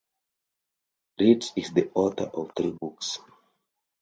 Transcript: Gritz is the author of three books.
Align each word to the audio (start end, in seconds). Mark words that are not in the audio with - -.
Gritz 1.19 1.51
is 1.55 1.73
the 1.73 1.91
author 1.93 2.23
of 2.23 2.53
three 2.57 2.71
books. 2.71 3.19